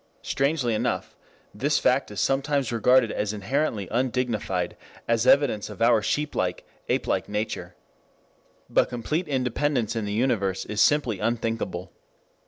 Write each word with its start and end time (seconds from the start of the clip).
Strangely 0.23 0.73
enough, 0.73 1.15
this 1.53 1.77
fact 1.77 2.09
is 2.09 2.19
sometimes 2.19 2.71
regarded 2.71 3.11
as 3.11 3.33
inherently 3.33 3.87
undignified, 3.91 4.75
as 5.07 5.27
evidence 5.27 5.69
of 5.69 5.79
our 5.79 6.01
sheep 6.01 6.33
like, 6.33 6.65
ape 6.89 7.05
like 7.05 7.29
nature. 7.29 7.75
But 8.67 8.89
complete 8.89 9.27
independence 9.27 9.95
in 9.95 10.05
the 10.05 10.13
universe 10.13 10.65
is 10.65 10.81
simply 10.81 11.19
unthinkable. 11.19 11.91